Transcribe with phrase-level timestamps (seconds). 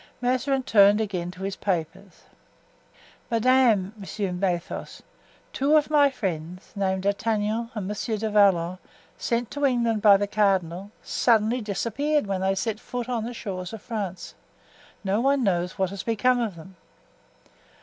[0.19, 2.23] Mazarin turned again to his papers.
[3.29, 5.03] "Madame," resumed Athos,
[5.53, 8.79] "two of my friends, named D'Artagnan and Monsieur du Vallon,
[9.19, 13.73] sent to England by the cardinal, suddenly disappeared when they set foot on the shores
[13.73, 14.33] of France;
[15.03, 16.77] no one knows what has become of them."